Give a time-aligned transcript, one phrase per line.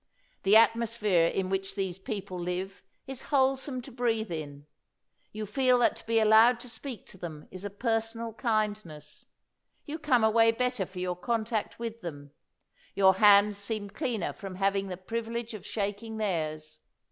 [0.41, 4.65] The at mosphere in which these people live is whole some to breathe in;
[5.31, 9.25] you feel that to be allowed to speak to them is a personal kindness;
[9.85, 12.31] you come away better for your contact with them;
[12.95, 16.79] your hands seem cleaner from having the privi 212 THACKERAY lege of shaking theirs.